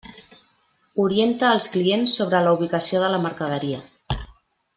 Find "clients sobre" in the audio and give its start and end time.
1.75-2.41